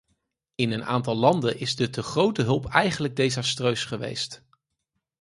In 0.55 0.71
een 0.71 0.83
aantal 0.83 1.15
landen 1.15 1.59
is 1.59 1.75
de 1.75 1.89
te 1.89 2.03
grote 2.03 2.41
hulp 2.41 2.65
eigenlijk 2.65 3.15
desastreus 3.15 3.85
geweest. 3.85 4.43